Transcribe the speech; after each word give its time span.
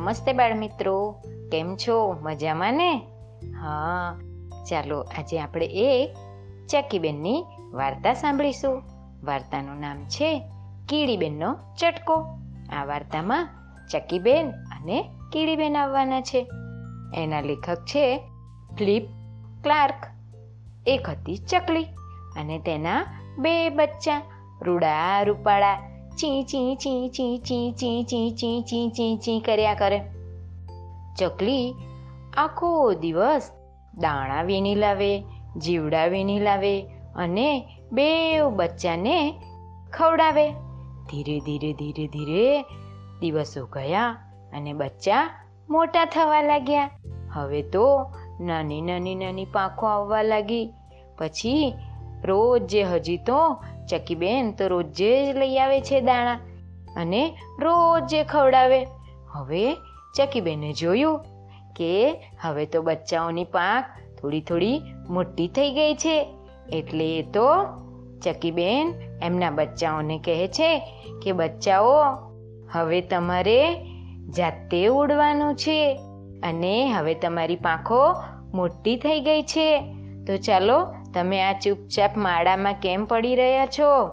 નમસ્તે 0.00 0.32
બાળ 0.32 0.54
મિત્રો 0.54 1.22
કેમ 1.52 1.76
છો? 1.76 2.16
મજામાં 2.20 2.74
ને? 2.74 3.02
હા. 3.60 4.18
ચાલો, 4.70 5.00
આજે 5.00 5.40
આપણે 5.40 5.66
એક 5.66 6.16
ચકીબેનની 6.66 7.44
વાર્તા 7.72 8.14
સાંભળીશું. 8.14 8.82
વાર્તાનું 9.24 9.80
નામ 9.80 10.04
છે 10.04 10.42
કીડીબેનનો 10.88 11.56
ચટકો. 11.78 12.14
આ 12.76 12.84
વાર્તામાં 12.84 13.48
ચકીબેન 13.92 14.50
અને 14.50 15.10
કીડીબેન 15.32 15.76
આવવાના 15.76 16.20
છે. 16.20 16.46
એના 17.14 17.40
લેખક 17.40 17.74
છે 17.74 18.18
ફ્લિપ 18.78 19.02
ક્લાર્ક. 19.62 20.06
એક 20.86 21.08
હતી 21.08 21.36
ચકલી 21.36 21.84
અને 22.36 22.58
તેના 22.58 23.06
બે 23.38 23.68
બચ્ચા, 23.68 24.22
રૂડા 24.62 25.22
રૂપાળા 25.22 25.89
ચી 26.20 26.44
ચી 26.44 26.76
ચી 26.76 27.08
ચી 27.08 27.38
ચી 27.38 27.72
ચી 27.72 28.04
ચી 28.04 28.32
ચી 28.32 28.62
ચી 28.62 28.90
ચી 28.90 29.16
ચી 29.16 29.40
કર્યા 29.40 29.74
કરે 29.74 29.98
ચકલી 31.18 31.74
આખો 32.36 32.94
દિવસ 32.94 33.52
દાણા 34.00 34.42
વીણી 34.42 34.74
લાવે 34.74 35.24
જીવડા 35.56 36.06
વીણી 36.06 36.38
લાવે 36.38 36.74
અને 37.14 37.48
બે 37.92 38.08
બચ્ચાને 38.56 39.16
ખવડાવે 39.92 40.46
ધીરે 41.10 41.40
ધીરે 41.40 41.72
ધીરે 41.72 42.06
ધીરે 42.06 42.64
દિવસો 43.20 43.66
ગયા 43.66 44.16
અને 44.52 44.72
બચ્ચા 44.72 45.24
મોટા 45.68 46.04
થવા 46.04 46.42
લાગ્યા 46.42 46.90
હવે 47.34 47.62
તો 47.62 48.10
નાની 48.40 48.80
નાની 48.80 49.14
નાની 49.14 49.44
પાંખો 49.44 49.86
આવવા 49.86 50.22
લાગી 50.22 50.66
પછી 51.18 51.74
રોજ 52.24 52.66
જે 52.66 52.82
હજી 52.84 53.16
તો 53.16 53.56
ચકીબેન 53.90 54.52
તો 54.52 54.68
રોજે 54.68 55.12
જ 55.26 55.36
લઈ 55.36 55.58
આવે 55.58 55.80
છે 55.80 56.00
દાણા 56.00 56.38
અને 56.96 57.22
રોજે 57.60 58.22
ખવડાવે. 58.24 58.86
હવે 59.32 59.64
ચકીબેને 60.16 60.72
જોયું 60.72 61.18
કે 61.76 61.92
હવે 62.40 62.66
તો 62.66 62.82
બચ્ચાઓની 62.82 63.44
પાંખ 63.44 63.84
થોડી 64.20 64.40
થોડી 64.40 64.80
મોટી 65.08 65.48
થઈ 65.48 65.70
ગઈ 65.70 65.94
છે. 65.94 66.16
એટલે 66.72 67.06
એ 67.18 67.22
તો 67.22 67.46
ચકીબેન 68.24 68.94
એમના 69.22 69.50
બચ્ચાઓને 69.50 70.18
કહે 70.18 70.48
છે 70.48 70.70
કે, 71.22 71.32
બચ્ચાઓ, 71.32 71.94
હવે 72.72 73.00
તમારે 73.00 73.60
જાતે 74.36 74.86
ઉડવાનું 74.86 75.54
છે 75.54 75.78
અને 76.42 76.92
હવે 76.92 77.14
તમારી 77.14 77.56
પાંખો 77.56 78.02
મોટી 78.54 78.96
થઈ 78.96 79.20
ગઈ 79.20 79.42
છે. 79.42 79.68
તો 80.26 80.36
ચાલો 80.36 80.78
તમે 81.14 81.42
આ 81.42 81.52
ચૂપચાપ 81.52 82.16
માળામાં 82.16 82.74
કેમ 82.74 83.04
પડી 83.04 83.34
રહ્યા 83.34 83.66
છો? 83.66 84.08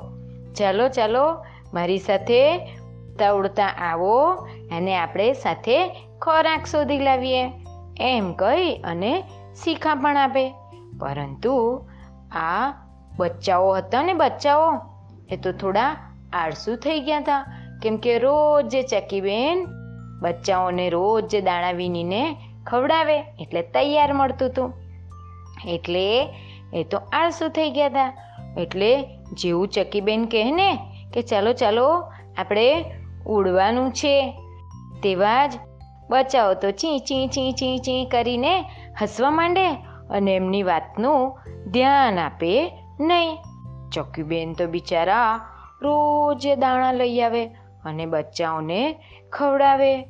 ચાલો 0.54 0.88
ચાલો, 0.88 1.46
મારી 1.74 1.98
સાથે 1.98 2.58
ઉડતા 2.58 3.32
ઉડતા 3.32 3.68
આવો 3.68 4.34
અને 4.78 4.96
આપણે 4.96 5.34
સાથે 5.34 6.08
ખોરાક 6.22 6.66
શોધી 6.66 7.00
લાવીએ. 7.00 7.52
એમ 8.00 8.34
કહી 8.34 8.76
અને 8.76 9.24
શીખા 9.64 9.96
પણ 9.96 10.18
આપે. 10.18 10.54
પરંતુ 11.00 11.86
આ 12.32 12.74
બચ્ચાઓ 13.18 13.72
હતા 13.72 14.04
ને 14.04 14.14
બચ્ચાઓ, 14.14 14.82
એ 15.30 15.38
તો 15.38 15.52
થોડા 15.52 16.14
આળસુ 16.34 16.76
થઈ 16.76 17.00
ગયા 17.00 17.18
હતા. 17.18 17.64
કેમ 17.84 17.98
કે 17.98 18.20
રોજ 18.20 18.76
ચકીબેન 18.92 19.68
બચ્ચાઓને 20.22 20.90
રોજ 20.90 21.36
દાણા 21.44 21.72
વીણીને 21.72 22.38
ખવડાવે 22.68 23.20
એટલે 23.20 23.62
તૈયાર 23.62 24.14
મળતું 24.14 24.50
હતું. 24.50 24.74
એટલે 25.68 26.34
એ 26.74 26.84
તો 26.84 26.98
આળસુ 26.98 27.48
થઈ 27.48 27.70
ગયા 27.70 27.88
હતા 27.88 28.14
એટલે 28.58 29.10
જેવું 29.34 29.68
ચકીબેન 29.68 30.26
કહે 30.26 30.52
ને 30.52 30.78
કે 31.14 31.22
ચાલો 31.22 31.54
ચાલો, 31.54 32.12
આપણે 32.38 32.86
ઉડવાનું 33.26 33.92
છે. 33.92 34.38
તેવા 35.04 35.48
જ 35.48 35.54
બચાવો 36.10 36.54
તો 36.54 36.72
ચી 36.72 37.00
ચી 37.00 37.28
ચી 37.28 37.52
ચી 37.52 37.78
ચી 37.78 38.06
કરીને 38.06 38.66
હસવા 39.02 39.32
માંડે 39.32 39.72
અને 40.10 40.36
એમની 40.36 40.64
વાતનું 40.64 41.40
ધ્યાન 41.72 42.20
આપે 42.20 42.84
નહીં. 43.00 43.38
ચકીબેન 43.94 44.54
તો 44.54 44.68
બિચારા 44.68 45.42
રોજ 45.82 46.48
દાણા 46.58 46.92
લઈ 46.92 47.22
આવે 47.22 47.46
અને 47.86 48.06
બચ્ચાઓને 48.06 49.00
ખવડાવે. 49.32 50.04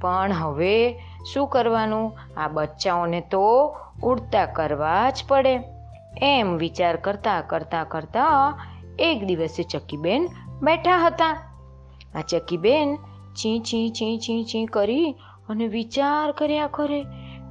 પણ 0.00 0.32
હવે 0.32 1.02
શું 1.32 1.48
કરવાનું? 1.48 2.12
આ 2.36 2.48
બચ્ચાઓને 2.48 3.20
તો 3.20 3.76
ઉડતા 4.02 4.46
કરવા 4.46 5.10
જ 5.10 5.24
પડે. 5.28 5.73
એમ 6.22 6.56
વિચાર 6.56 6.96
કરતા 6.96 7.40
કરતા 7.40 7.84
કરતા 7.84 8.58
એક 8.98 9.24
દિવસે 9.24 9.62
ચકીબેન 9.62 10.28
બેઠા 10.62 11.06
હતા. 11.06 11.56
આ 12.14 12.20
ચકીબેન 12.20 12.96
ચી 13.36 13.58
ચી 13.58 13.88
ચી 13.88 14.18
ચી 14.18 14.44
ચી 14.44 14.66
કરી 14.66 15.16
અને 15.48 15.66
વિચાર 15.66 16.32
કર્યા 16.32 16.66
કરે, 16.66 17.06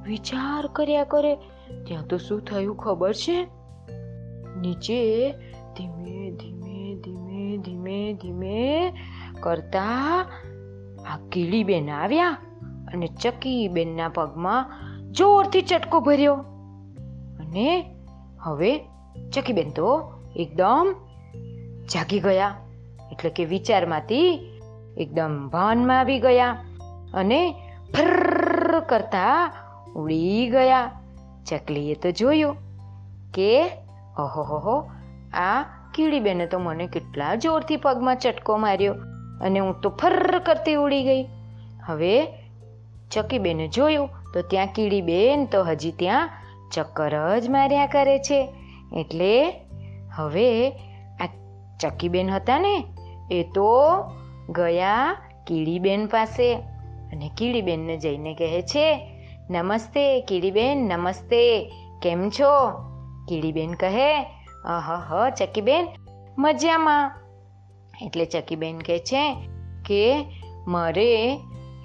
વિચાર 0.06 0.66
કર્યા 0.66 1.04
કરે, 1.04 1.36
ત્યાં 1.86 2.06
તો 2.06 2.18
શું 2.18 2.40
થયું 2.40 2.76
ખબર 2.76 3.12
છે? 3.12 3.48
નીચે 4.56 5.32
ધીમે 5.76 6.30
ધીમે 6.30 6.94
ધીમે 6.94 7.56
ધીમે 7.56 8.12
ધીમે 8.12 8.92
કરતા 9.40 10.24
આ 11.10 11.18
કીડીબેન 11.32 11.90
આવ્યા 11.90 12.36
અને 12.92 13.06
ચકીબેનના 13.06 14.08
પગમાં 14.08 14.70
જોરથી 15.12 15.62
ચટકો 15.62 16.00
ભર્યો. 16.00 16.34
અને 17.40 17.93
હવે 18.44 18.78
ચકીબેન 19.34 19.70
તો 19.70 20.12
એકદમ 20.36 20.94
જાગી 21.94 22.20
ગયા. 22.20 22.54
એટલે 23.12 23.30
કે 23.30 23.44
વિચારમાંથી 23.44 24.24
એકદમ 24.98 25.48
ભાનમાં 25.48 26.00
આવી 26.00 26.18
ગયા 26.18 26.50
અને 27.14 27.54
ફર 27.94 28.80
કરતા 28.80 29.52
ઉડી 29.96 30.48
ગયા. 30.48 30.90
ચકલીએ 31.46 31.94
તો 31.94 32.10
જોયું 32.10 32.56
કે 33.34 33.64
ઓહો 34.18 34.90
આ 35.34 35.62
કીડીબેને 35.94 36.46
તો 36.46 36.58
મને 36.58 36.86
કેટલા 36.86 37.34
જોરથી 37.34 37.76
પગમાં 37.76 38.16
ચટકો 38.16 38.56
માર્યો 38.56 38.94
અને 39.40 39.58
હું 39.58 39.80
તો 39.80 39.90
ફર 39.90 40.38
કરતી 40.38 40.74
ઉડી 40.74 41.02
ગઈ. 41.04 41.24
હવે 41.86 42.14
ચકીબેને 43.10 43.68
જોયું 43.68 44.08
તો 44.34 44.42
ત્યાં 44.42 44.66
કીડીબેન 44.66 45.46
તો 45.46 45.62
હજી 45.62 45.92
ત્યાં 45.92 46.30
ચક્કર 46.74 47.38
જ 47.38 47.48
માર્યા 47.48 47.86
કરે 47.86 48.18
છે. 48.18 48.48
એટલે 48.96 49.60
હવે 50.14 50.70
આ 51.20 51.28
ચકીબેન 51.80 52.30
હતા 52.30 52.58
ને, 52.58 52.84
એ 53.30 53.42
તો 53.42 53.98
ગયા 54.48 55.16
કીડીબેન 55.46 56.06
પાસે 56.06 56.54
અને 57.12 57.30
કીડીબેનને 57.36 57.96
જઈને 57.96 58.34
કહે 58.34 58.62
છે, 58.62 59.10
નમસ્તે 59.50 60.20
કીડીબેન, 60.20 60.78
નમસ્તે. 60.78 61.72
કેમ 62.02 62.30
છો? 62.30 62.70
કીડીબેન 63.28 63.72
કહે, 63.72 64.22
અહ 64.64 64.90
હ 64.90 65.30
ચકીબેન 65.30 65.88
મજામાં. 66.38 67.16
એટલે 68.02 68.24
ચકીબેન 68.24 68.78
કહે 68.78 68.98
છે 68.98 69.36
કે, 69.86 70.24
મારે 70.66 71.40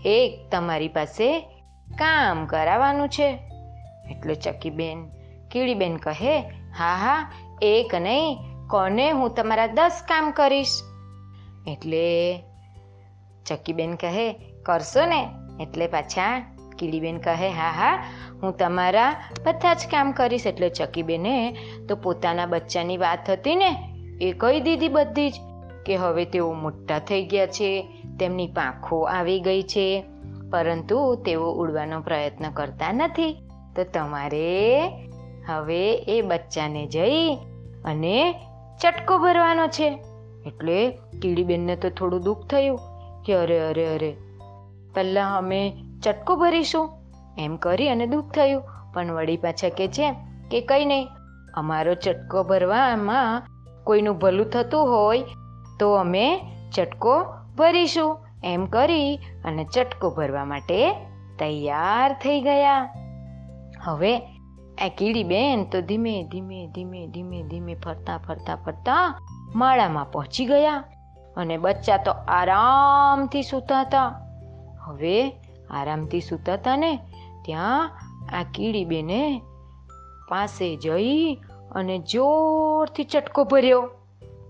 એક 0.06 0.52
તમારી 0.52 0.88
પાસે 0.88 1.40
કામ 1.98 2.46
કરાવવાનું 2.46 3.10
છે. 3.10 3.49
એટલે 4.12 4.36
ચકીબેન, 4.36 5.09
કીડીબેન 5.52 5.97
કહે, 5.97 6.40
હા 6.78 6.96
હા 6.96 7.31
એક 7.62 7.96
નહીં 7.96 8.38
કોને 8.70 9.12
હું 9.12 9.36
તમારા 9.36 9.68
દસ 9.68 10.02
કામ 10.08 10.31
કરીશ? 10.31 10.81
એટલે 11.68 12.40
ચકીબેન 13.46 13.96
કહે, 13.96 14.31
કરશો 14.64 15.06
ને? 15.06 15.30
એટલે 15.59 15.88
પાછા 15.88 16.56
કીડીબેન 16.80 17.18
કહે, 17.18 17.50
હા 17.50 17.72
હા, 17.72 18.03
હું 18.44 18.58
તમારા 18.58 19.16
બધા 19.46 19.74
જ 19.74 19.78
કામ 19.92 20.12
કરીશ. 20.12 20.47
એટલે 20.47 20.70
ચકીબેને 20.70 21.58
તો 21.90 21.96
પોતાના 21.96 22.46
બચ્ચાની 22.46 22.97
વાત 22.97 23.30
હતી 23.30 23.56
ને, 23.56 23.76
એ 24.22 24.31
કહી 24.31 24.59
દીધી 24.59 24.88
બધી 24.88 25.31
જ 25.31 25.34
કે 25.86 25.96
હવે 25.96 26.26
તેઓ 26.26 26.53
મોટા 26.53 27.00
થઈ 27.00 27.26
ગયા 27.26 27.47
છે, 27.47 28.03
તેમની 28.20 28.47
પાંખો 28.47 29.02
આવી 29.02 29.40
ગઈ 29.40 29.61
છે, 29.61 30.03
પરંતુ 30.52 31.16
તેઓ 31.16 31.52
ઉડવાનો 31.52 32.02
પ્રયત્ન 32.02 32.50
કરતા 32.50 32.91
નથી. 32.91 33.48
તો 33.76 33.84
તમારે 33.84 34.88
હવે 35.48 35.84
એ 35.94 36.22
બચ્ચાને 36.22 36.86
જઈ 36.86 37.36
અને 37.86 38.36
ચટકો 38.82 39.18
ભરવાનો 39.18 39.68
છે. 39.68 39.88
એટલે 40.46 40.78
કીડીબેનને 41.22 41.76
તો 41.76 41.90
થોડું 41.90 42.22
દુઃખ 42.22 42.48
થયું 42.48 42.80
કે 43.26 43.34
અરે 43.34 43.60
અરે 43.60 43.86
અરે, 43.96 44.12
પહેલાં 44.94 45.38
અમે 45.38 45.62
ચટકો 46.04 46.36
ભરીશું. 46.36 46.90
એમ 47.38 47.58
કરી 47.58 47.90
અને 47.90 48.06
દુઃખ 48.08 48.32
થયું. 48.32 48.64
પણ 48.94 49.12
વળી 49.12 49.38
પાછા 49.38 49.70
કે 49.70 49.88
છે 49.88 50.12
કે 50.52 50.62
કંઈ 50.62 50.86
નહીં, 50.86 51.08
અમારો 51.54 51.94
ચટકો 51.94 52.44
ભરવામાં 52.44 53.44
કોઈનું 53.84 54.18
ભલું 54.18 54.50
થતું 54.50 54.88
હોય 54.88 55.24
તો 55.80 55.94
અમે 55.94 56.42
ચટકો 56.76 57.26
ભરીશું. 57.58 58.18
એમ 58.44 58.66
કરી 58.66 59.16
અને 59.46 59.66
ચટકો 59.74 60.10
ભરવા 60.10 60.46
માટે 60.46 60.92
તૈયાર 61.40 62.14
થઈ 62.14 62.42
ગયા. 62.42 62.98
હવે 63.84 64.20
આ 64.85 64.87
કીડીબેન 64.97 65.64
તો 65.64 65.81
ધીમે 65.81 66.23
ધીમે 66.23 66.67
ધીમે 66.67 67.08
ધીમે 67.08 67.43
ધીમે 67.43 67.76
ફરતા 67.76 68.17
ફરતા 68.17 68.55
ફરતા 68.55 69.22
માળામાં 69.55 70.11
પહોંચી 70.11 70.46
ગયા 70.46 70.84
અને 71.37 71.58
બચ્ચા 71.58 71.97
તો 71.97 72.11
આરામથી 72.11 73.41
સૂતા 73.41 73.81
હતા. 73.81 74.26
હવે 74.79 75.29
આરામથી 75.72 76.22
સૂતા 76.22 76.53
હતા 76.53 76.76
ને 76.76 76.99
ત્યાં 77.46 77.91
આ 78.40 78.43
કીડી 78.43 78.85
બેને 78.85 79.41
પાસે 80.29 80.75
જઈ 80.75 81.35
અને 81.72 81.99
જોરથી 81.99 83.03
ચટકો 83.03 83.43
ભર્યો. 83.43 83.90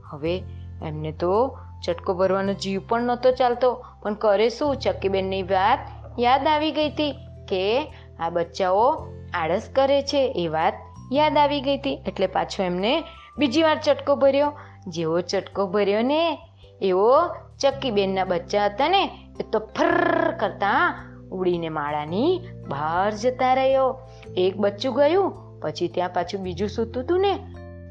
હવે 0.10 0.44
એમને 0.84 1.12
તો 1.12 1.58
ચટકો 1.86 2.14
ભરવાનો 2.14 2.54
જીવ 2.54 2.82
પણ 2.90 3.02
નહોતો 3.02 3.32
ચાલતો. 3.32 3.86
પણ 4.02 4.14
કરે 4.14 4.50
શું? 4.50 4.76
ચક્કીબેનની 4.76 5.44
વાત 5.44 5.80
યાદ 6.20 6.48
આવી 6.48 6.72
ગઈ 6.72 6.90
હતી 6.90 7.12
કે 7.48 7.94
આ 8.20 8.30
બચ્ચાઓ 8.30 9.06
આળસ 9.34 9.70
કરે 9.76 10.02
છે 10.02 10.34
એ 10.36 10.48
વાત 10.48 10.74
યાદ 11.14 11.38
આવી 11.38 11.62
ગઈ 11.62 11.78
હતી. 11.78 12.04
એટલે 12.08 12.28
પાછો 12.28 12.64
એમને 12.64 13.04
બીજી 13.38 13.64
વાર 13.64 13.80
ચટકો 13.84 14.16
ભર્યો. 14.16 14.54
જેવો 14.88 15.22
ચટકો 15.22 15.68
ભર્યો 15.68 16.02
ને, 16.02 16.40
એવો 16.82 17.28
ચક્કીબેનના 17.62 18.26
બચ્ચા 18.26 18.66
હતા 18.66 18.90
ને, 18.90 19.04
એ 19.40 19.44
તો 19.52 19.60
ફર 19.60 20.32
કરતા 20.40 21.06
ઉડીને 21.32 21.70
માળાની 21.70 22.40
બહાર 22.68 23.12
જતા 23.12 23.54
રહ્યો. 23.54 24.00
એક 24.38 24.58
બચ્ચું 24.58 24.96
ગયું, 24.96 25.60
પછી 25.60 25.88
ત્યાં 25.88 26.10
પાછું 26.10 26.42
બીજું 26.42 26.70
સૂતું 26.70 27.04
હતું 27.04 27.20
ને, 27.20 27.34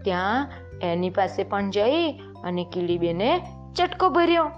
ત્યાં 0.05 0.53
એની 0.83 1.11
પાસે 1.11 1.45
પણ 1.45 1.71
જઈ 1.71 2.13
અને 2.45 2.67
કીડીબેને 2.73 3.41
ચટકો 3.77 4.09
ભર્યો. 4.09 4.51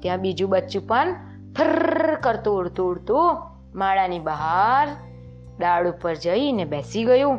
ત્યાં 0.00 0.18
બીજું 0.18 0.50
બચ્ચું 0.50 0.88
પણ 0.88 1.14
ફર 1.58 2.14
કરતું 2.14 2.58
ઉડતું 2.58 2.90
ઉડતું 2.90 3.42
માળાની 3.74 4.18
બહાર 4.18 4.88
ડાળ 5.58 5.88
ઉપર 5.88 6.14
જઈને 6.14 6.64
બેસી 6.64 7.04
ગયું. 7.04 7.38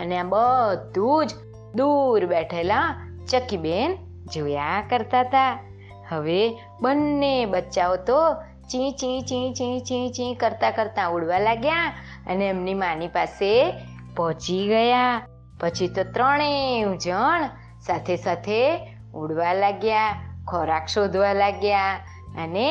અને 0.00 0.18
આ 0.18 0.22
બધું 0.22 1.26
જ 1.26 1.30
દૂર 1.74 2.26
બેઠેલા 2.26 2.88
ચકીબેન 3.30 3.96
જોયા 4.32 4.84
કરતા 4.90 5.20
હતા. 5.20 5.58
હવે 6.08 6.40
બંને 6.80 7.46
બચ્ચાઓ 7.46 7.96
તો 7.96 8.34
ચી 8.70 8.90
ચી 8.90 9.20
ચી 9.20 9.54
ચી 9.54 9.80
ચી 9.80 10.10
ચી 10.10 10.34
કરતા 10.34 10.70
કરતા 10.70 11.08
ઉડવા 11.08 11.38
લાગ્યા 11.38 11.94
અને 12.26 12.48
એમની 12.48 12.74
માની 12.74 13.08
પાસે 13.08 13.72
પહોંચી 14.16 14.66
ગયા. 14.68 15.26
પછી 15.60 15.88
તો 15.88 16.02
ત્રણેય 16.02 16.96
જણ 16.96 17.48
સાથે 17.80 18.16
સાથે 18.16 18.60
ઉડવા 19.14 19.52
લાગ્યા, 19.52 20.16
ખોરાક 20.48 20.86
શોધવા 20.86 21.32
લાગ્યા 21.32 21.94
અને 22.42 22.68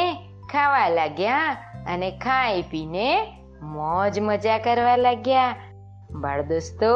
ખાવા 0.51 0.89
લાગ્યા 0.89 1.57
અને 1.93 2.11
ખાઈ 2.11 2.61
પીને 2.61 3.09
મોજ 3.61 4.19
મજા 4.19 4.57
કરવા 4.57 4.95
લાગ્યા. 4.95 5.55
બાળ 6.11 6.41
દોસ્તો 6.41 6.87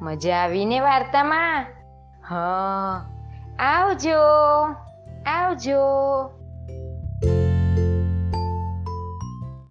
મજા 0.00 0.36
આવીને 0.36 0.80
વાર્તામાં? 0.80 1.66
હા 2.28 3.10
આવજો 3.58 4.22
આવજો. 5.26 5.78